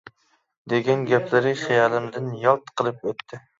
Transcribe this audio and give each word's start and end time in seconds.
دېگەن 0.73 1.03
گەپلىرى 1.11 1.53
خىيالىمدىن 1.65 2.35
يالت 2.47 2.75
قىلىپ 2.83 3.09
ئۆتتى. 3.11 3.45